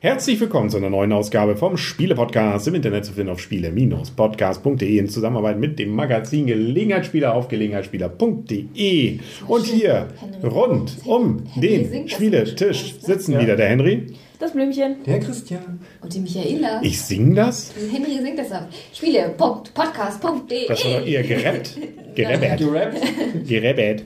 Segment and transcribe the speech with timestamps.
[0.00, 5.08] Herzlich willkommen zu einer neuen Ausgabe vom Spiele-Podcast im Internet zu finden auf spiele-podcast.de in
[5.08, 9.18] Zusammenarbeit mit dem Magazin Gelegenheitsspieler auf gelegenheitsspieler.de.
[9.48, 10.08] Und hier
[10.42, 14.08] rund um den Spieletisch sitzen wieder der Henry.
[14.38, 14.96] Das Blümchen.
[15.06, 15.80] Der Christian.
[16.02, 16.80] Und die Michaela.
[16.82, 17.72] Ich sing das?
[17.90, 18.68] Henry singt das ab.
[18.92, 20.68] Spiele.podcast.de.
[20.68, 21.78] Das war doch eher gerappt.
[22.14, 22.58] Gerappt.
[22.58, 23.48] Gerappt.
[23.48, 24.04] Gerappt.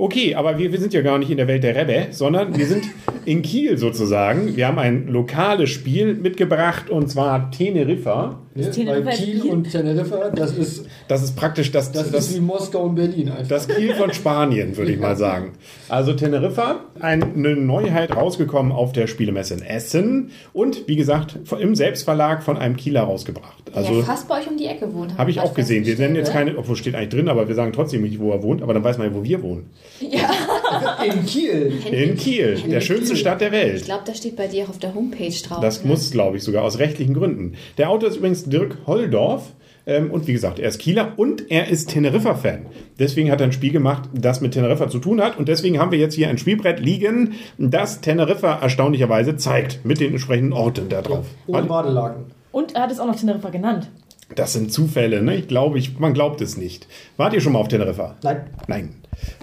[0.00, 2.64] Okay, aber wir, wir sind ja gar nicht in der Welt der Rebbe, sondern wir
[2.64, 2.84] sind
[3.26, 4.56] in Kiel sozusagen.
[4.56, 8.38] Wir haben ein lokales Spiel mitgebracht und zwar Teneriffa.
[8.54, 9.50] Ja, Teneriffa weil Kiel Kiel?
[9.50, 13.28] und Teneriffa, das ist, Das ist praktisch das, das, das, ist wie Moskau und Berlin
[13.28, 13.48] einfach.
[13.48, 15.52] Das Kiel von Spanien, würde ich mal sagen.
[15.90, 22.42] Also Teneriffa, eine Neuheit rausgekommen auf der Spielemesse in Essen und wie gesagt im Selbstverlag
[22.42, 23.70] von einem Kieler rausgebracht.
[23.74, 25.18] Also fast bei euch um die Ecke wohnt.
[25.18, 25.84] habe ich auch gesehen.
[25.84, 28.42] Wir nennen jetzt keine, obwohl steht eigentlich drin, aber wir sagen trotzdem nicht, wo er
[28.42, 29.70] wohnt, aber dann weiß man ja, wo wir wohnen.
[30.00, 31.02] Ja.
[31.04, 31.72] in Kiel.
[31.90, 33.84] In Kiel, der schönsten Stadt der Ich Welt.
[33.84, 35.60] glaube, das steht bei dir auch auf der Homepage drauf.
[35.60, 35.90] Das ne?
[35.90, 37.54] muss, glaube ich, sogar aus rechtlichen Gründen.
[37.78, 39.52] Der Autor ist übrigens Dirk Holldorf.
[39.86, 42.66] Ähm, und wie gesagt, er ist Kieler und er ist Teneriffa-Fan.
[42.98, 45.38] Deswegen hat er ein Spiel gemacht, das mit Teneriffa zu tun hat.
[45.38, 49.84] Und deswegen haben wir jetzt hier ein Spielbrett liegen, das Teneriffa erstaunlicherweise zeigt.
[49.84, 51.26] Mit den entsprechenden Orten da drauf.
[51.46, 52.26] Ohne Badelaken.
[52.52, 53.90] Und er hat es auch noch Teneriffa genannt.
[54.34, 55.36] Das sind Zufälle, ne?
[55.36, 56.86] Ich glaube, ich, man glaubt es nicht.
[57.16, 58.16] Wart ihr schon mal auf Teneriffa?
[58.22, 58.94] Nein, Nein.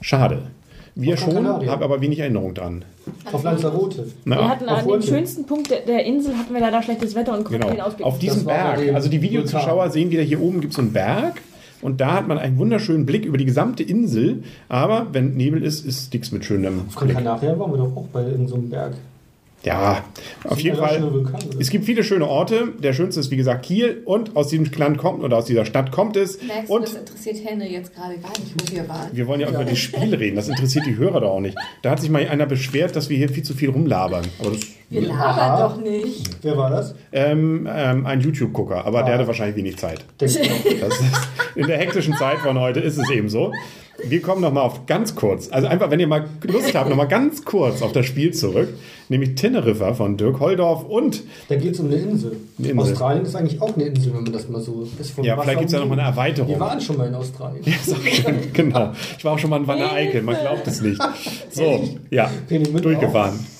[0.01, 0.43] Schade.
[0.95, 2.83] Wir Auf schon, habe aber wenig Erinnerung dran.
[3.31, 4.07] auf Lanzarote.
[4.25, 7.13] Na, wir hatten auf an dem schönsten Punkt der, der Insel hatten wir leider schlechtes
[7.13, 7.67] Wetter und konnten Genau.
[7.67, 8.05] keinen Ausblick.
[8.07, 8.79] Auf diesem Berg.
[8.95, 11.41] Also die Videozuschauer sehen wieder, hier oben gibt es so einen Berg.
[11.83, 14.43] Und da hat man einen wunderschönen Blick über die gesamte Insel.
[14.69, 17.17] Aber wenn Nebel ist, ist nichts mit schönem Auf Gran Blick.
[17.19, 18.93] Canaria waren wir doch auch bei in so einem Berg.
[19.63, 20.05] Ja,
[20.43, 21.25] auf jeden ja Fall.
[21.59, 22.73] Es gibt viele schöne Orte.
[22.79, 24.01] Der schönste ist, wie gesagt, Kiel.
[24.05, 26.41] Und aus diesem Land kommt oder aus dieser Stadt kommt es.
[26.41, 29.09] Merkst du, Und das interessiert Henry jetzt gerade gar nicht, wo wir waren.
[29.11, 30.35] wir wollen ja auch über das Spiel reden.
[30.35, 31.57] Das interessiert die Hörer doch auch nicht.
[31.81, 34.25] Da hat sich mal einer beschwert, dass wir hier viel zu viel rumlabern.
[34.39, 36.29] Aber das Wir labern doch nicht.
[36.41, 36.95] Wer war das?
[37.11, 40.05] ähm, ähm, ein YouTube-Gucker, aber der hatte wahrscheinlich wenig Zeit.
[40.21, 40.39] Ist,
[41.55, 43.51] in der hektischen Zeit von heute ist es eben so.
[44.05, 46.95] Wir kommen noch mal auf ganz kurz, also einfach, wenn ihr mal Lust habt, noch
[46.95, 48.69] mal ganz kurz auf das Spiel zurück,
[49.09, 52.37] nämlich Teneriffa von Dirk Holldorf und Da geht es um eine Insel.
[52.59, 52.91] Eine Insel.
[52.93, 54.87] Australien ist eigentlich auch eine Insel, wenn man das mal so
[55.23, 56.09] Ja, Wasser vielleicht gibt's ja noch mal eine.
[56.09, 56.49] Erweiterung.
[56.49, 57.63] Wir waren schon mal in Australien.
[58.53, 58.91] genau.
[59.17, 61.01] Ich war auch schon mal in Wanne Eickel, man glaubt es nicht.
[61.49, 63.33] So, ja, durchgefahren.
[63.33, 63.56] Mhm.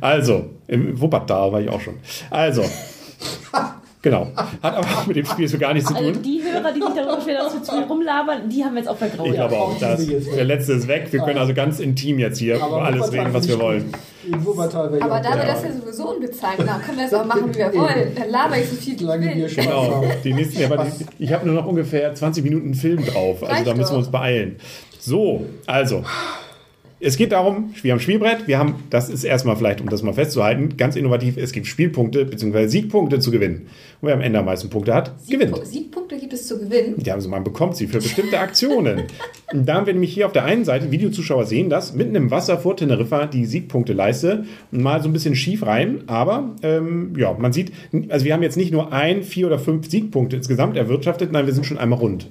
[0.00, 1.94] Also, im Wuppertal war ich auch schon.
[2.30, 2.62] Also,
[4.02, 4.28] genau.
[4.62, 6.22] Hat aber auch mit dem Spiel so gar nichts zu also tun.
[6.22, 8.88] die Hörer, die sich darüber beschweren, dass wir zu viel rumlabern, die haben wir jetzt
[8.88, 9.28] auch vergrault.
[9.28, 10.34] Ich glaube auch, weg.
[10.34, 11.08] der letzte ist weg.
[11.10, 13.92] Wir können also ganz intim jetzt hier Aber über alles Wuppertal reden, was wir wollen.
[15.00, 17.74] Aber da wir das ja sowieso unbezahlt haben, können wir das auch machen, wie wir
[17.74, 18.14] wollen.
[18.14, 21.54] Dann laber ich so viel, wie wir Genau, die nächsten, aber die, ich habe nur
[21.54, 24.56] noch ungefähr 20 Minuten Film drauf, also Reicht da müssen wir uns beeilen.
[24.98, 26.04] So, also,
[27.00, 30.12] es geht darum, wir haben Spielbrett, wir haben, das ist erstmal vielleicht, um das mal
[30.12, 32.66] festzuhalten, ganz innovativ, es gibt Spielpunkte bzw.
[32.66, 33.68] Siegpunkte zu gewinnen.
[34.00, 35.54] Und wer am Ende am meisten Punkte hat, gewinnt.
[35.54, 36.96] Siegpu- Siegpunkte gibt es zu gewinnen.
[37.04, 39.04] Ja, also man bekommt sie für bestimmte Aktionen.
[39.52, 42.30] Und da haben wir nämlich hier auf der einen Seite, Videozuschauer sehen das, mitten im
[42.30, 46.02] Wasser vor Teneriffa die Siegpunkteleiste und mal so ein bisschen schief rein.
[46.06, 47.72] Aber ähm, ja, man sieht,
[48.08, 51.52] also wir haben jetzt nicht nur ein, vier oder fünf Siegpunkte insgesamt erwirtschaftet, nein, wir
[51.54, 52.28] sind schon einmal rund.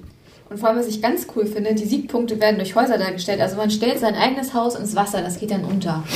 [0.50, 3.40] Und vor allem, was ich ganz cool finde, die Siegpunkte werden durch Häuser dargestellt.
[3.40, 6.02] Also man stellt sein eigenes Haus ins Wasser, das geht dann unter.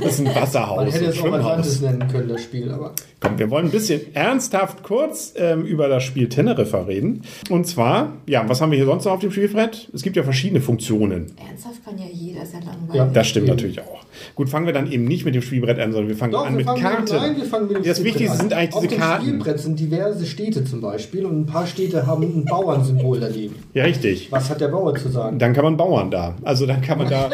[0.00, 2.94] Das ist ein Man Wasserhaus, hätte ein es auch Atlantis nennen können, das Spiel, aber
[3.20, 7.22] Komm, wir wollen ein bisschen ernsthaft kurz ähm, über das Spiel Teneriffa reden.
[7.50, 9.88] Und zwar, ja, was haben wir hier sonst noch auf dem Spielbrett?
[9.92, 11.26] Es gibt ja verschiedene Funktionen.
[11.36, 12.94] Ernsthaft kann ja jeder, ist ja langweilig.
[12.94, 13.06] Ja.
[13.06, 13.56] Das stimmt Eben.
[13.56, 14.04] natürlich auch.
[14.36, 16.52] Gut, fangen wir dann eben nicht mit dem Spielbrett an, sondern wir fangen Doch, an
[16.52, 17.16] wir mit fangen Karten.
[17.16, 19.24] Nein, wir fangen mit dem das Wichtigste sind eigentlich Auf diese dem Karten.
[19.26, 23.56] Spielbrett sind diverse Städte zum Beispiel und ein paar Städte haben ein Bauernsymbol daneben.
[23.74, 24.30] Ja, richtig.
[24.30, 25.38] Was hat der Bauer zu sagen?
[25.38, 26.34] Dann kann man Bauern da.
[26.42, 27.28] Also dann kann man da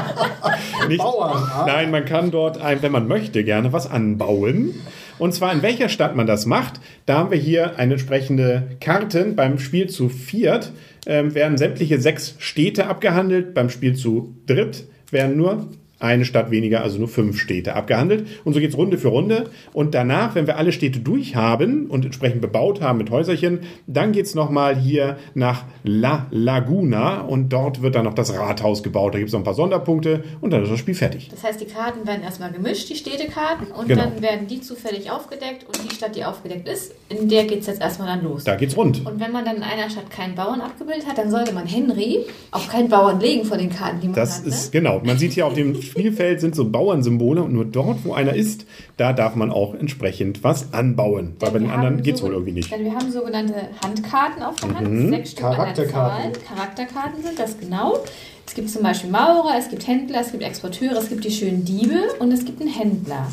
[0.88, 0.98] nicht.
[0.98, 1.64] Bauern, ah.
[1.66, 4.74] Nein, man kann dort, wenn man möchte, gerne was anbauen.
[5.18, 9.36] Und zwar in welcher Stadt man das macht, da haben wir hier eine entsprechende Karten.
[9.36, 10.72] Beim Spiel zu viert
[11.06, 13.52] ähm, werden sämtliche sechs Städte abgehandelt.
[13.52, 15.68] Beim Spiel zu dritt werden nur
[16.00, 18.26] eine Stadt weniger, also nur fünf Städte abgehandelt.
[18.44, 19.48] Und so geht's Runde für Runde.
[19.72, 24.10] Und danach, wenn wir alle Städte durch haben und entsprechend bebaut haben mit Häuserchen, dann
[24.12, 29.14] geht's noch nochmal hier nach La Laguna und dort wird dann noch das Rathaus gebaut.
[29.14, 31.28] Da gibt's noch ein paar Sonderpunkte und dann ist das Spiel fertig.
[31.30, 34.02] Das heißt, die Karten werden erstmal gemischt, die Städtekarten, und Genau.
[34.04, 37.66] dann werden die zufällig aufgedeckt und die Stadt, die aufgedeckt ist, in der geht es
[37.66, 38.44] jetzt erstmal dann los.
[38.44, 39.04] Da geht's rund.
[39.06, 42.20] Und wenn man dann in einer Stadt keinen Bauern abgebildet hat, dann sollte man Henry
[42.50, 44.46] auf keinen Bauern legen vor den Karten, die man Das hat.
[44.46, 44.80] ist ne?
[44.80, 45.00] genau.
[45.04, 48.66] Man sieht hier auf dem Spielfeld sind so Bauernsymbole und nur dort, wo einer ist,
[48.96, 51.34] da darf man auch entsprechend was anbauen.
[51.40, 52.70] Weil bei den anderen geht es wohl irgendwie nicht.
[52.70, 53.54] Denn wir haben sogenannte
[53.84, 55.10] Handkarten auf der Hand, Mhm.
[55.10, 55.40] sechs Stück.
[55.44, 56.32] Charakterkarten.
[56.46, 57.98] Charakterkarten sind das genau.
[58.46, 61.64] Es gibt zum Beispiel Maurer, es gibt Händler, es gibt Exporteure, es gibt die schönen
[61.64, 63.26] Diebe und es gibt einen Händler.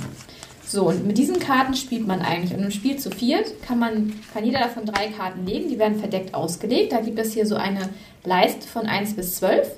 [0.65, 2.53] So, und mit diesen Karten spielt man eigentlich.
[2.57, 5.98] Und im Spiel zu viert kann man, kann jeder davon drei Karten legen, die werden
[5.98, 6.92] verdeckt ausgelegt.
[6.92, 7.80] Da gibt es hier so eine
[8.25, 9.71] Leiste von 1 bis 12.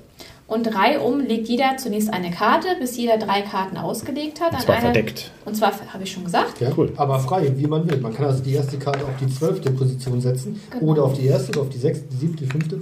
[0.49, 4.51] Und reihum legt jeder zunächst eine Karte, bis jeder drei Karten ausgelegt hat.
[4.53, 5.31] Und zwar einer- verdeckt.
[5.45, 6.91] Und zwar, habe ich schon gesagt, Ja, Cool.
[6.97, 7.97] Aber frei, wie man will.
[8.01, 10.91] Man kann also die erste Karte auf die zwölfte Position setzen Genau.
[10.91, 12.79] oder auf die erste oder auf die sechste, die siebte, die fünfte.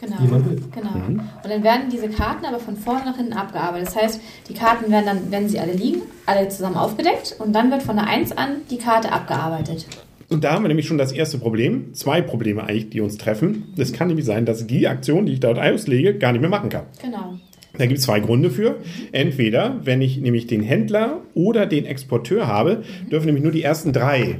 [0.00, 0.16] Genau.
[0.20, 0.62] Wie man will.
[0.72, 0.88] genau.
[0.94, 3.88] Und dann werden diese Karten aber von vorne nach hinten abgearbeitet.
[3.88, 7.70] Das heißt, die Karten werden dann, wenn sie alle liegen, alle zusammen aufgedeckt und dann
[7.70, 9.84] wird von der 1 an die Karte abgearbeitet.
[10.30, 13.64] Und da haben wir nämlich schon das erste Problem, zwei Probleme eigentlich, die uns treffen.
[13.76, 16.68] Es kann nämlich sein, dass die Aktion, die ich dort auslege, gar nicht mehr machen
[16.68, 16.84] kann.
[17.02, 17.34] Genau.
[17.76, 18.76] Da gibt es zwei Gründe für.
[19.10, 23.92] Entweder, wenn ich nämlich den Händler oder den Exporteur habe, dürfen nämlich nur die ersten
[23.92, 24.36] drei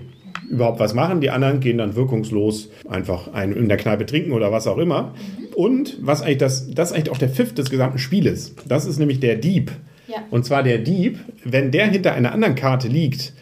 [0.49, 1.21] überhaupt was machen.
[1.21, 5.15] Die anderen gehen dann wirkungslos einfach ein, in der Kneipe trinken oder was auch immer.
[5.55, 8.55] Und was eigentlich das, das ist eigentlich auch der Pfiff des gesamten Spieles.
[8.67, 9.73] Das ist nämlich der Dieb.
[10.07, 10.19] Ja.
[10.31, 13.33] Und zwar der Dieb, wenn der hinter einer anderen Karte liegt,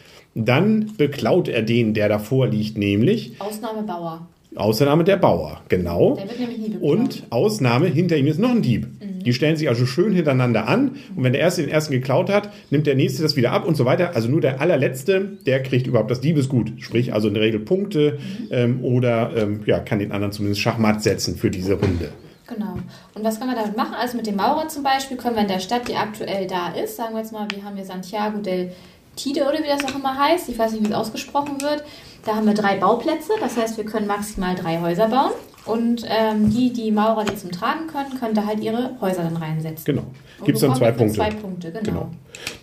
[0.45, 4.27] dann beklaut er den, der davor liegt, nämlich Ausnahme Bauer.
[4.55, 5.61] Ausnahme der Bauer.
[5.69, 6.15] Genau.
[6.15, 6.91] Der wird nämlich nie beklaut.
[6.91, 8.87] Und Ausnahme, hinter ihm ist noch ein Dieb.
[9.25, 12.49] Die stellen sich also schön hintereinander an und wenn der Erste den Ersten geklaut hat,
[12.69, 14.15] nimmt der Nächste das wieder ab und so weiter.
[14.15, 16.71] Also nur der Allerletzte, der kriegt überhaupt das Diebesgut.
[16.77, 18.17] Sprich also in der Regel Punkte
[18.49, 22.09] ähm, oder ähm, ja, kann den anderen zumindest Schachmatt setzen für diese Runde.
[22.47, 22.77] Genau.
[23.13, 23.93] Und was können wir damit machen?
[23.93, 26.95] Also mit dem Maurer zum Beispiel können wir in der Stadt, die aktuell da ist,
[26.95, 28.71] sagen wir jetzt mal, wir haben hier Santiago del
[29.19, 31.83] Tide oder wie das auch immer heißt, ich weiß nicht, wie es ausgesprochen wird.
[32.25, 35.31] Da haben wir drei Bauplätze, das heißt, wir können maximal drei Häuser bauen.
[35.65, 39.37] Und ähm, die, die Maurer, die zum Tragen können, können da halt ihre Häuser dann
[39.37, 39.85] reinsetzen.
[39.85, 40.03] Genau.
[40.43, 41.15] Gibt es dann zwei Punkte.
[41.15, 41.83] Zwei Punkte, genau.
[41.83, 42.09] Genau.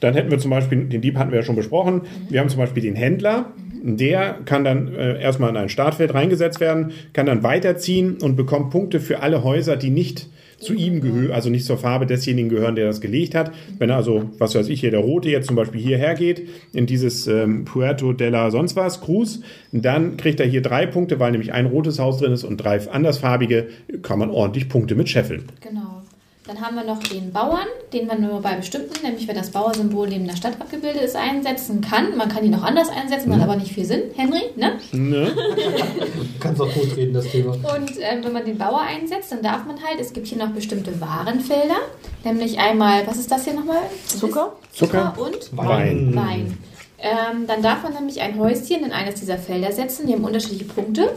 [0.00, 2.03] Dann hätten wir zum Beispiel, den Dieb hatten wir ja schon besprochen.
[2.29, 3.52] Wir haben zum Beispiel den Händler.
[3.82, 8.70] Der kann dann äh, erstmal in ein Startfeld reingesetzt werden, kann dann weiterziehen und bekommt
[8.70, 12.76] Punkte für alle Häuser, die nicht zu ihm gehören, also nicht zur Farbe desjenigen gehören,
[12.76, 13.53] der das gelegt hat.
[13.79, 16.87] Wenn er also, was weiß ich, hier der Rote jetzt zum Beispiel hierher geht, in
[16.87, 19.41] dieses ähm, Puerto de la sonst was, Cruz,
[19.73, 22.81] dann kriegt er hier drei Punkte, weil nämlich ein rotes Haus drin ist und drei
[22.88, 23.69] andersfarbige,
[24.03, 25.44] kann man ordentlich Punkte mit scheffeln.
[25.61, 25.95] Genau.
[26.46, 30.08] Dann haben wir noch den Bauern, den man nur bei bestimmten, nämlich wenn das Bauersymbol
[30.08, 32.16] neben der Stadt abgebildet ist, einsetzen kann.
[32.16, 33.38] Man kann ihn auch anders einsetzen, Mhm.
[33.38, 34.02] macht aber nicht viel Sinn.
[34.14, 34.75] Henry, ne?
[34.93, 35.32] Ne?
[35.34, 37.52] Du kannst auch tot reden, das Thema.
[37.52, 40.50] Und ähm, wenn man den Bauer einsetzt, dann darf man halt, es gibt hier noch
[40.50, 41.78] bestimmte Warenfelder,
[42.25, 43.82] nämlich einmal, was ist das hier nochmal?
[44.06, 44.52] Zucker?
[44.72, 45.14] Zucker.
[45.19, 46.14] und Wein.
[46.14, 46.58] Wein.
[46.99, 50.64] Ähm, dann darf man nämlich ein Häuschen in eines dieser Felder setzen, die haben unterschiedliche
[50.64, 51.10] Punkte.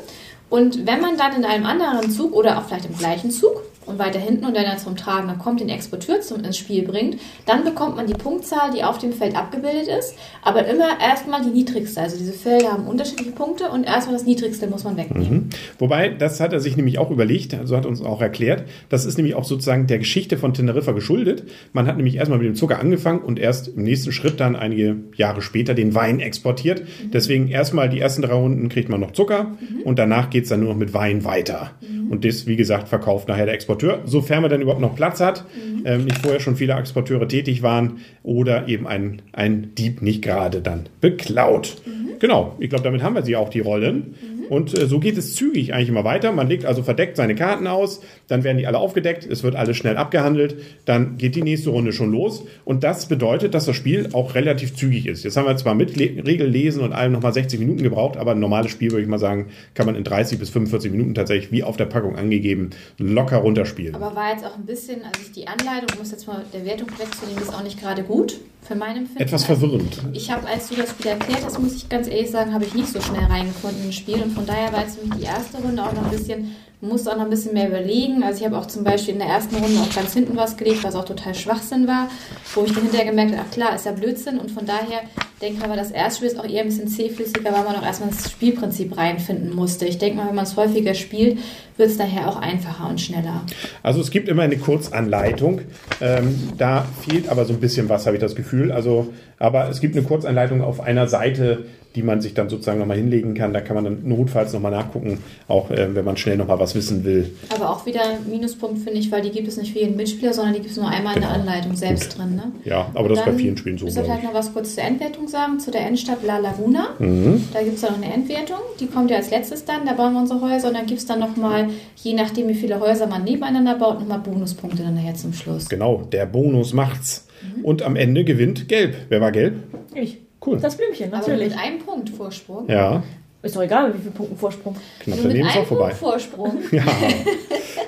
[0.49, 3.99] Und wenn man dann in einem anderen Zug oder auch vielleicht im gleichen Zug und
[3.99, 7.19] weiter hinten und dann er zum Tragen dann kommt, den Exporteur zum, ins Spiel bringt,
[7.45, 11.49] dann bekommt man die Punktzahl, die auf dem Feld abgebildet ist, aber immer erstmal die
[11.49, 12.01] niedrigste.
[12.01, 15.49] Also diese Felder haben unterschiedliche Punkte und erstmal das niedrigste muss man wegnehmen.
[15.77, 19.17] Wobei, das hat er sich nämlich auch überlegt, also hat uns auch erklärt, das ist
[19.17, 21.43] nämlich auch sozusagen der Geschichte von Teneriffa geschuldet.
[21.73, 24.97] Man hat nämlich erstmal mit dem Zucker angefangen und erst im nächsten Schritt dann einige
[25.15, 26.83] Jahre später den Wein exportiert.
[27.11, 30.69] Deswegen erstmal die ersten drei Runden kriegt man noch Zucker und danach geht's dann nur
[30.69, 31.71] noch mit Wein weiter.
[32.09, 35.45] Und das, wie gesagt, verkauft nachher der Exporteur, sofern man dann überhaupt noch Platz hat,
[35.85, 40.61] ähm, nicht vorher schon viele Exporteure tätig waren oder eben ein, ein Dieb nicht gerade
[40.61, 41.77] dann beklaut.
[42.19, 44.15] Genau, ich glaube, damit haben wir sie auch, die Rollen.
[44.49, 46.31] Und äh, so geht es zügig eigentlich immer weiter.
[46.31, 49.77] Man legt also verdeckt seine Karten aus, dann werden die alle aufgedeckt, es wird alles
[49.77, 52.43] schnell abgehandelt, dann geht die nächste Runde schon los.
[52.65, 55.23] Und das bedeutet, dass das Spiel auch relativ zügig ist.
[55.23, 58.39] Jetzt haben wir zwar mit Le Regellesen und allem nochmal 60 Minuten gebraucht, aber ein
[58.39, 61.63] normales Spiel, würde ich mal sagen, kann man in 30 bis 45 Minuten tatsächlich, wie
[61.63, 63.95] auf der Packung angegeben, locker runterspielen.
[63.95, 66.87] Aber war jetzt auch ein bisschen, also die Anleitung, um es jetzt mal der Wertung
[66.97, 69.21] wegzunehmen, ist auch nicht gerade gut für mein Empfinden.
[69.21, 69.97] Etwas Also, verwirrend.
[70.13, 72.73] Ich habe, als du das Spiel erklärt hast, muss ich ganz ehrlich sagen, habe ich
[72.73, 74.21] nicht so schnell reingefunden ins Spiel.
[74.21, 77.11] Und von daher war jetzt für mich die erste Runde auch noch ein bisschen, musste
[77.11, 78.23] auch noch ein bisschen mehr überlegen.
[78.23, 80.83] Also ich habe auch zum Beispiel in der ersten Runde auch ganz hinten was gelegt,
[80.83, 82.09] was auch total Schwachsinn war,
[82.53, 84.37] wo ich dann hinterher gemerkt habe, ach klar, ist ja Blödsinn.
[84.39, 85.01] Und von daher
[85.39, 88.09] denke mal, das erste Spiel ist auch eher ein bisschen zähflüssiger, weil man auch erstmal
[88.09, 89.85] ins Spielprinzip reinfinden musste.
[89.85, 91.39] Ich denke mal, wenn man es häufiger spielt,
[91.77, 93.43] wird es daher auch einfacher und schneller.
[93.81, 95.61] Also es gibt immer eine Kurzanleitung.
[96.01, 98.71] Ähm, da fehlt aber so ein bisschen was, habe ich das Gefühl.
[98.71, 101.65] Also, aber es gibt eine Kurzanleitung auf einer Seite
[101.95, 103.51] die man sich dann sozusagen nochmal hinlegen kann.
[103.53, 107.03] Da kann man dann notfalls nochmal nachgucken, auch äh, wenn man schnell nochmal was wissen
[107.03, 107.31] will.
[107.53, 110.33] Aber auch wieder ein Minuspunkt, finde ich, weil die gibt es nicht für jeden Mitspieler,
[110.33, 111.41] sondern die gibt es nur einmal in der Genau.
[111.41, 112.35] Anleitung selbst drin.
[112.35, 112.51] Ne?
[112.65, 113.85] Ja, aber Und das ist bei vielen Spielen so.
[113.85, 114.33] Müssen wir glaub vielleicht ich.
[114.33, 116.89] noch was kurz zur Endwertung sagen, zu der Endstadt La Laguna.
[116.99, 117.43] Mhm.
[117.53, 120.13] Da gibt es ja noch eine Endwertung, die kommt ja als letztes dann, da bauen
[120.13, 123.23] wir unsere Häuser und dann gibt es dann nochmal, je nachdem wie viele Häuser man
[123.23, 125.67] nebeneinander baut, nochmal Bonuspunkte dann nachher zum Schluss.
[125.69, 127.25] Genau, der Bonus macht's.
[127.57, 127.65] Mhm.
[127.65, 128.95] Und am Ende gewinnt Gelb.
[129.09, 129.55] Wer war Gelb?
[129.95, 130.19] Ich.
[130.45, 130.57] Cool.
[130.59, 131.49] Das Blümchen, Aber natürlich.
[131.49, 132.67] mit einem Punkt Vorsprung.
[132.69, 133.03] Ja,
[133.41, 134.75] Ist doch egal, mit wie vielen Punkten Vorsprung.
[134.99, 135.83] knapp Also mit daneben ist einem auch vorbei.
[135.89, 136.57] Punkt Vorsprung.
[136.71, 136.83] Ja,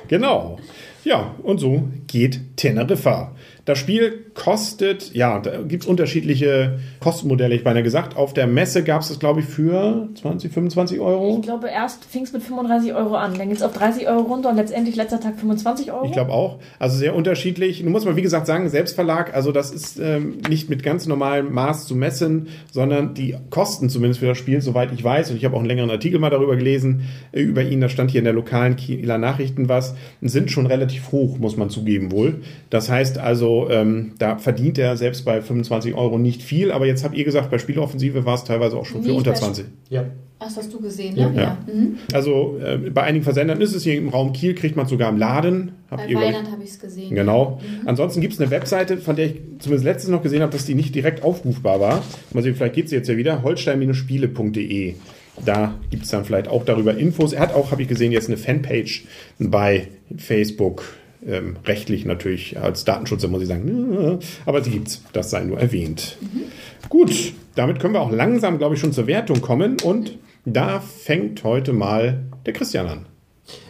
[0.08, 0.58] genau.
[1.03, 3.31] Ja, und so geht Teneriffa.
[3.65, 8.16] Das Spiel kostet, ja, da gibt es unterschiedliche Kostenmodelle, ich beinahe gesagt.
[8.16, 11.38] Auf der Messe gab es das, glaube ich, für 20, 25 Euro.
[11.38, 13.38] Ich glaube, erst fing es mit 35 Euro an.
[13.38, 16.06] Dann geht es auf 30 Euro runter und letztendlich letzter Tag 25 Euro.
[16.06, 16.60] Ich glaube auch.
[16.80, 17.84] Also sehr unterschiedlich.
[17.84, 21.54] Nun muss man, wie gesagt, sagen, Selbstverlag, also das ist ähm, nicht mit ganz normalem
[21.54, 25.46] Maß zu messen, sondern die Kosten zumindest für das Spiel, soweit ich weiß, und ich
[25.46, 28.26] habe auch einen längeren Artikel mal darüber gelesen, äh, über ihn, da stand hier in
[28.26, 32.42] der lokalen Kieler Nachrichten was, sind schon relativ hoch, muss man zugeben wohl.
[32.70, 37.04] Das heißt also, ähm, da verdient er selbst bei 25 Euro nicht viel, aber jetzt
[37.04, 39.66] habt ihr gesagt, bei Spieloffensive war es teilweise auch schon für Nicht unter bei 20.
[39.90, 40.06] Ja.
[40.40, 41.42] Ach, das hast du gesehen, Ja, ne?
[41.42, 41.58] ja.
[41.72, 41.98] Mhm.
[42.13, 45.10] Also äh, bei einigen Versendern ist es hier im Raum Kiel, kriegt man es sogar
[45.10, 45.74] im Laden.
[45.90, 47.13] Habt Bei Weiland habe ich es gesehen.
[47.13, 47.60] Genau.
[47.86, 50.74] Ansonsten gibt es eine Webseite, von der ich zumindest letztes noch gesehen habe, dass die
[50.74, 52.04] nicht direkt aufrufbar war.
[52.34, 53.44] Mal sehen, vielleicht geht sie jetzt ja wieder.
[53.44, 54.96] holstein-spiele.de.
[55.46, 57.34] Da gibt es dann vielleicht auch darüber Infos.
[57.34, 59.06] Er hat auch, habe ich gesehen, jetzt eine Fanpage
[59.40, 59.88] bei
[60.18, 60.84] Facebook.
[61.25, 65.04] Ähm, rechtlich natürlich als Datenschutzer muss ich sagen, äh, aber sie gibt's.
[65.13, 66.18] Das sei nur erwähnt.
[66.90, 69.78] Gut, damit können wir auch langsam, glaube ich, schon zur Wertung kommen.
[69.84, 73.06] Und da fängt heute mal der Christian an.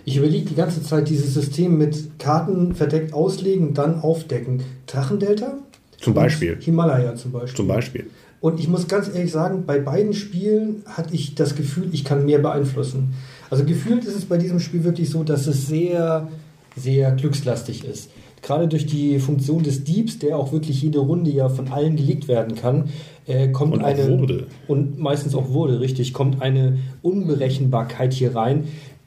[0.05, 4.63] Ich überlege die ganze Zeit dieses System mit Karten verdeckt auslegen, dann aufdecken.
[4.87, 5.57] Drachendelta?
[5.99, 6.57] Zum Beispiel.
[6.59, 7.55] Himalaya zum Beispiel.
[7.55, 8.05] Zum Beispiel.
[8.39, 12.25] Und ich muss ganz ehrlich sagen, bei beiden Spielen hatte ich das Gefühl, ich kann
[12.25, 13.13] mehr beeinflussen.
[13.51, 16.27] Also gefühlt ist es bei diesem Spiel wirklich so, dass es sehr,
[16.75, 18.09] sehr glückslastig ist.
[18.41, 22.27] Gerade durch die Funktion des Diebs, der auch wirklich jede Runde ja von allen gelegt
[22.27, 22.89] werden kann,
[23.27, 24.47] äh, kommt Und eine wurde.
[24.67, 28.65] und meistens auch wurde richtig, kommt eine Unberechenbarkeit hier rein,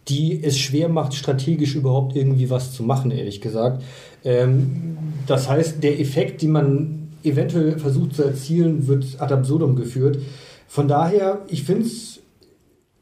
[0.09, 3.83] die es schwer macht, strategisch überhaupt irgendwie was zu machen, ehrlich gesagt.
[4.25, 10.19] Ähm, das heißt, der Effekt, den man eventuell versucht zu erzielen, wird ad absurdum geführt.
[10.69, 12.21] Von daher, ich finde es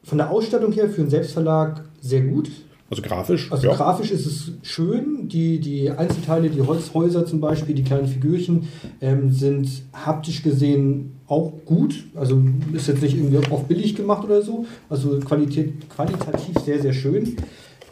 [0.05, 2.51] von der Ausstattung her für einen Selbstverlag sehr gut.
[2.93, 3.51] Also grafisch.
[3.51, 3.75] Also ja.
[3.75, 5.27] grafisch ist es schön.
[5.27, 8.69] Die, die Einzelteile, die Holzhäuser zum Beispiel, die kleinen Figürchen,
[9.01, 12.05] ähm, sind haptisch gesehen auch gut.
[12.15, 12.43] Also
[12.75, 14.67] ist jetzt nicht irgendwie auf billig gemacht oder so.
[14.91, 17.39] Also Qualität, qualitativ sehr, sehr schön.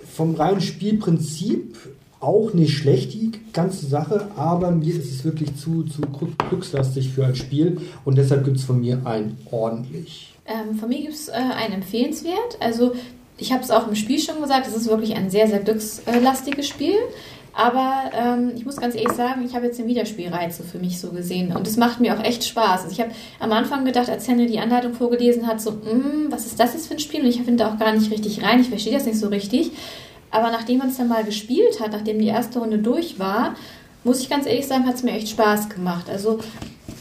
[0.04, 1.78] Vom reinen Spielprinzip
[2.20, 6.02] auch nicht schlecht, die ganze Sache, aber mir ist es wirklich zu, zu
[6.50, 10.34] glückslastig für ein Spiel und deshalb gibt es von mir ein ordentlich.
[10.44, 12.58] Ähm, von mir gibt es äh, einen empfehlenswert.
[12.60, 12.92] Also
[13.40, 16.68] ich habe es auch im Spiel schon gesagt, es ist wirklich ein sehr, sehr glückslastiges
[16.68, 16.94] Spiel.
[17.52, 21.00] Aber ähm, ich muss ganz ehrlich sagen, ich habe jetzt den Wiederspielreiz so für mich
[21.00, 21.54] so gesehen.
[21.54, 22.84] Und es macht mir auch echt Spaß.
[22.84, 26.46] Also ich habe am Anfang gedacht, als Henne die Anleitung vorgelesen hat, so, "Mm, was
[26.46, 27.20] ist das jetzt für ein Spiel?
[27.22, 28.60] Und ich finde da auch gar nicht richtig rein.
[28.60, 29.72] Ich verstehe das nicht so richtig.
[30.30, 33.56] Aber nachdem man es dann mal gespielt hat, nachdem die erste Runde durch war,
[34.04, 36.08] muss ich ganz ehrlich sagen, hat es mir echt Spaß gemacht.
[36.08, 36.38] Also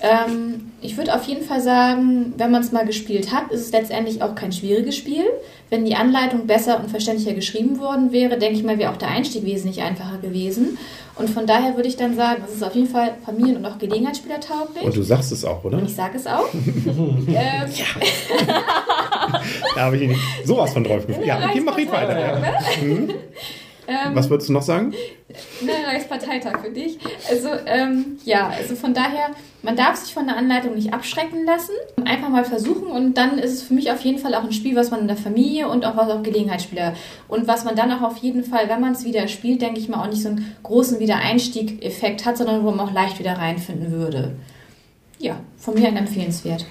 [0.01, 3.72] ähm, ich würde auf jeden Fall sagen, wenn man es mal gespielt hat, ist es
[3.72, 5.24] letztendlich auch kein schwieriges Spiel.
[5.70, 9.10] Wenn die Anleitung besser und verständlicher geschrieben worden wäre, denke ich mal, wäre auch der
[9.10, 10.77] Einstieg wesentlich einfacher gewesen.
[11.15, 13.77] Und von daher würde ich dann sagen, es ist auf jeden Fall Familien- und auch
[13.77, 14.84] Gelegenheitsspieler tauglich.
[14.84, 15.82] Und du sagst es auch, oder?
[15.84, 16.48] ich sage es auch.
[16.53, 17.25] ähm,
[19.75, 21.25] Da habe ich nicht sowas von drauf gefühlt.
[21.29, 22.20] Ja, okay, mach ich weiter.
[22.20, 22.41] Ja.
[23.89, 24.93] Ähm, Was würdest du noch sagen?
[25.62, 27.00] Ne, Reichsparteitag für dich.
[27.27, 29.31] Also, ähm, ja, also von daher,
[29.63, 31.72] man darf sich von der Anleitung nicht abschrecken lassen.
[32.05, 34.75] Einfach mal versuchen und dann ist es für mich auf jeden Fall auch ein Spiel,
[34.75, 36.93] was man in der Familie und auch was auch Gelegenheitsspieler
[37.27, 39.89] und was man dann auch auf jeden Fall, wenn man es wieder spielt, denke ich
[39.89, 43.91] mal, auch nicht so einen großen Wiedereinstieg-Effekt hat, sondern wo man auch leicht wieder reinfinden
[43.91, 44.36] würde.
[45.17, 46.65] Ja, von mir ein empfehlenswert.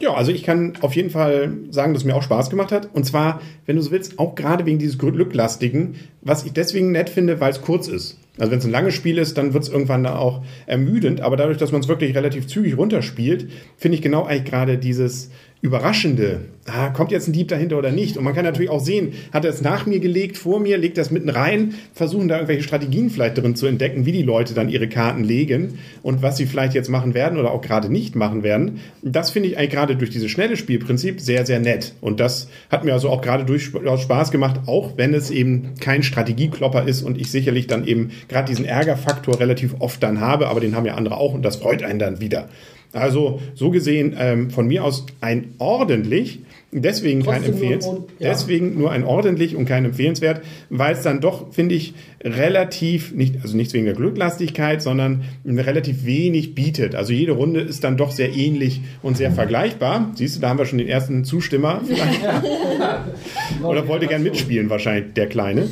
[0.00, 2.88] Ja, also ich kann auf jeden Fall sagen, dass es mir auch Spaß gemacht hat.
[2.92, 7.10] Und zwar, wenn du so willst, auch gerade wegen dieses Glücklastigen, was ich deswegen nett
[7.10, 8.18] finde, weil es kurz ist.
[8.36, 11.20] Also wenn es ein langes Spiel ist, dann wird es irgendwann auch ermüdend.
[11.20, 15.30] Aber dadurch, dass man es wirklich relativ zügig runterspielt, finde ich genau eigentlich gerade dieses
[15.64, 16.42] Überraschende.
[16.66, 18.18] Ah, kommt jetzt ein Dieb dahinter oder nicht?
[18.18, 20.98] Und man kann natürlich auch sehen, hat er es nach mir gelegt, vor mir, legt
[20.98, 24.68] es mitten rein, versuchen da irgendwelche Strategien vielleicht drin zu entdecken, wie die Leute dann
[24.68, 28.42] ihre Karten legen und was sie vielleicht jetzt machen werden oder auch gerade nicht machen
[28.42, 28.80] werden.
[29.00, 31.94] Das finde ich eigentlich gerade durch dieses schnelle Spielprinzip sehr, sehr nett.
[32.02, 36.02] Und das hat mir also auch gerade durchaus Spaß gemacht, auch wenn es eben kein
[36.02, 40.60] Strategieklopper ist und ich sicherlich dann eben gerade diesen Ärgerfaktor relativ oft dann habe, aber
[40.60, 42.50] den haben ja andere auch und das freut einen dann wieder.
[42.94, 46.40] Also so gesehen ähm, von mir aus ein ordentlich.
[46.76, 48.28] Deswegen kein Trotzdem nur empfehlens ein Ord- ja.
[48.30, 53.36] deswegen nur ein ordentlich und kein empfehlenswert, weil es dann doch, finde ich, relativ, nicht,
[53.42, 56.96] also nichts wegen der Glücklastigkeit, sondern relativ wenig bietet.
[56.96, 60.10] Also jede Runde ist dann doch sehr ähnlich und sehr vergleichbar.
[60.16, 61.80] Siehst du, da haben wir schon den ersten Zustimmer.
[61.86, 62.20] Vielleicht.
[63.62, 65.68] Oder wollte gern mitspielen, wahrscheinlich der Kleine.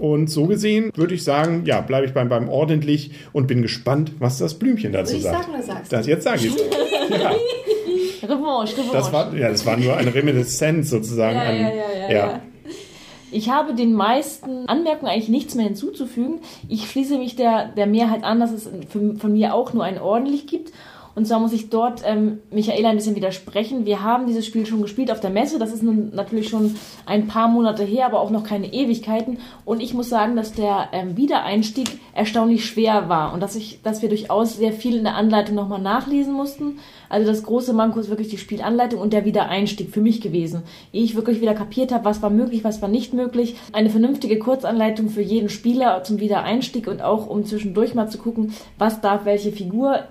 [0.00, 4.12] Und so gesehen würde ich sagen, ja, bleibe ich beim, beim ordentlich und bin gespannt,
[4.18, 5.44] was das Blümchen dazu ich sagt.
[5.44, 6.54] sagen oder sagst Das jetzt sage ich.
[7.10, 7.32] Ja,
[8.28, 8.92] Revanche, Revanche.
[8.92, 11.36] das war, ja, das war nur eine Reminiszenz sozusagen.
[11.36, 12.42] Ja, an, ja, ja, ja, ja.
[13.32, 16.40] Ich habe den meisten Anmerkungen eigentlich nichts mehr hinzuzufügen.
[16.68, 18.68] Ich schließe mich der, der Mehrheit an, dass es
[19.18, 20.72] von mir auch nur ein ordentlich gibt.
[21.20, 23.84] Und zwar muss ich dort ähm, Michaela ein bisschen widersprechen.
[23.84, 25.58] Wir haben dieses Spiel schon gespielt auf der Messe.
[25.58, 29.36] Das ist nun natürlich schon ein paar Monate her, aber auch noch keine Ewigkeiten.
[29.66, 34.00] Und ich muss sagen, dass der ähm, Wiedereinstieg erstaunlich schwer war und dass, ich, dass
[34.00, 36.78] wir durchaus sehr viel in der Anleitung nochmal nachlesen mussten.
[37.10, 40.62] Also das große Manko ist wirklich die Spielanleitung und der Wiedereinstieg für mich gewesen.
[40.90, 43.56] Ehe ich wirklich wieder kapiert habe, was war möglich, was war nicht möglich.
[43.74, 48.54] Eine vernünftige Kurzanleitung für jeden Spieler zum Wiedereinstieg und auch um zwischendurch mal zu gucken,
[48.78, 50.04] was darf welche Figur,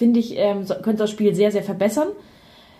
[0.00, 2.08] finde ich, ähm, so- könnte das Spiel sehr, sehr verbessern.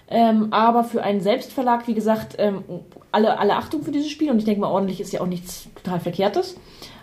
[0.09, 2.65] Ähm, aber für einen Selbstverlag, wie gesagt, ähm,
[3.13, 5.69] alle, alle Achtung für dieses Spiel und ich denke mal, ordentlich ist ja auch nichts
[5.77, 6.57] total Verkehrtes.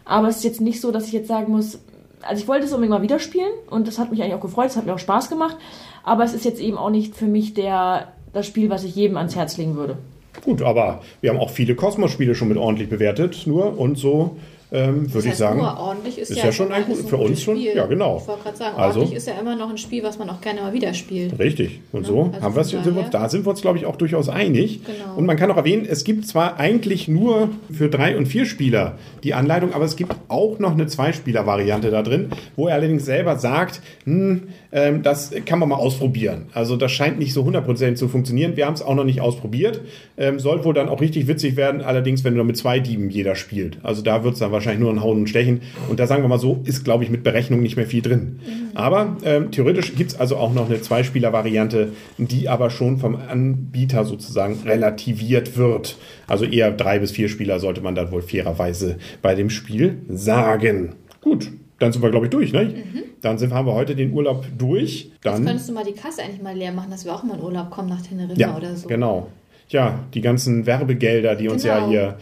[0.03, 1.79] Aber es ist jetzt nicht so, dass ich jetzt sagen muss,
[2.21, 4.65] also ich wollte es unbedingt mal wieder spielen und das hat mich eigentlich auch gefreut,
[4.71, 5.55] es hat mir auch Spaß gemacht,
[6.03, 9.15] aber es ist jetzt eben auch nicht für mich der, das Spiel, was ich jedem
[9.17, 9.97] ans Herz legen würde.
[10.43, 14.35] Gut, aber wir haben auch viele Kosmos-Spiele schon mit ordentlich bewertet, nur und so
[14.71, 15.61] ähm, würde ich sagen.
[15.61, 17.75] Ordentlich ist, ist ja, ja schon ein gut- ist für uns schon- Spiel.
[17.75, 18.17] ja, genau.
[18.21, 20.41] Ich wollte gerade sagen, Also- ordentlich ist ja immer noch ein Spiel, was man auch
[20.41, 21.37] gerne mal wieder spielt.
[21.39, 21.79] Richtig.
[21.91, 23.85] Und Ja, so also haben wir von sind wir, da sind wir uns, glaube ich,
[23.85, 24.81] auch durchaus einig.
[24.85, 25.15] Genau.
[25.17, 28.97] Und man kann auch erwähnen, es gibt zwar eigentlich nur für drei und vier Spieler
[29.23, 33.37] die Anleitung, aber es gibt auch noch eine Zweispieler-Variante da drin, wo er allerdings selber
[33.37, 36.47] sagt, hm, ähm, das kann man mal ausprobieren.
[36.53, 38.55] Also das scheint nicht so 100% zu funktionieren.
[38.57, 39.81] Wir haben es auch noch nicht ausprobiert.
[40.17, 43.35] Ähm, soll wohl dann auch richtig witzig werden, allerdings, wenn nur mit zwei Dieben jeder
[43.35, 43.77] spielt.
[43.83, 45.61] Also da wird es dann wahrscheinlich nur ein Hauen und Stechen.
[45.89, 48.39] Und da sagen wir mal so, ist, glaube ich, mit Berechnung nicht mehr viel drin.
[48.73, 54.05] Aber ähm, theoretisch gibt es also auch noch eine Zweispieler-Variante, die aber schon vom Anbieter
[54.05, 55.97] sozusagen relativiert wird.
[56.27, 60.95] Also eher drei bis vier Spieler sollte man dann wohl fairerweise bei dem Spiel sagen.
[61.21, 62.53] Gut, dann sind wir, glaube ich, durch.
[62.53, 62.73] Ne?
[63.21, 65.05] Dann sind, haben wir heute den Urlaub durch.
[65.05, 67.37] Jetzt Dann, könntest du mal die Kasse eigentlich mal leer machen, dass wir auch mal
[67.37, 68.87] in Urlaub kommen nach Teneriffa ja, oder so.
[68.87, 69.27] genau.
[69.69, 71.89] Ja, die ganzen Werbegelder, die uns ja Genau.
[71.89, 72.17] hier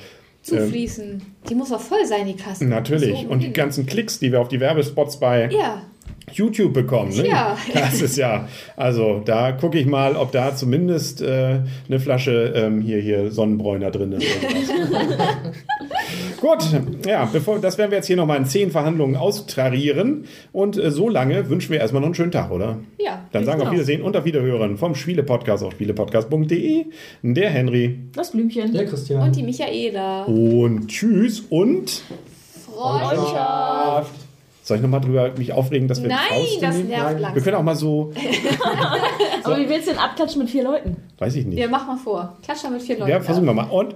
[0.45, 1.21] Zufließen.
[1.49, 2.65] die muss auch voll sein, die Kasse.
[2.65, 3.21] Natürlich.
[3.21, 5.81] So, Und die ganzen Klicks, die wir auf die Werbespots bei Ja,
[6.31, 7.15] YouTube bekommen.
[7.15, 7.27] Ne?
[7.27, 7.57] Ja.
[7.73, 12.81] Das ist ja, also da gucke ich mal, ob da zumindest äh, eine Flasche ähm,
[12.81, 14.25] hier, hier Sonnenbräuner drin ist.
[16.41, 16.63] Gut,
[17.05, 20.25] ja, bevor, das werden wir jetzt hier nochmal in zehn Verhandlungen austrarieren.
[20.51, 22.77] Und äh, so lange wünschen wir erstmal noch einen schönen Tag, oder?
[22.99, 23.25] ja.
[23.31, 23.73] Dann sagen wir auf.
[23.73, 26.85] Wiedersehen und auf Wiederhören vom Spiele-Podcast auf spielepodcast.de.
[27.21, 27.99] Der Henry.
[28.13, 28.73] Das Blümchen.
[28.73, 29.21] Der Christian.
[29.23, 30.23] Und die Michaela.
[30.23, 32.03] Und tschüss und
[32.65, 34.24] Freundschaft.
[34.65, 36.19] Soll ich nochmal drüber mich aufregen, dass wir Nein,
[36.59, 36.89] das nehmen?
[36.89, 37.43] nervt Wir langsam.
[37.43, 38.11] können auch mal so,
[39.43, 40.97] Aber wie willst du denn abklatschen mit vier Leuten?
[41.19, 41.59] weiß ich nicht.
[41.59, 42.35] Ja, mach mal vor.
[42.43, 43.11] Klatsch mal mit vier Leuten.
[43.11, 43.69] Ja, versuchen wir mal.
[43.69, 43.95] Und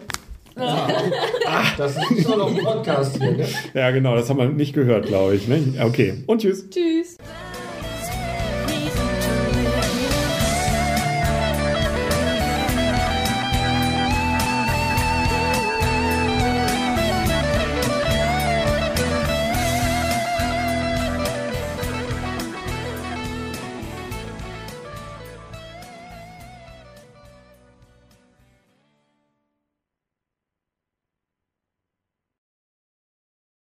[1.78, 3.46] Das ist schon noch ein Podcast hier, ne?
[3.74, 5.48] Ja, genau, das haben wir nicht gehört, glaube ich.
[5.48, 5.74] Ne?
[5.84, 6.70] Okay, und tschüss.
[6.70, 7.18] Tschüss.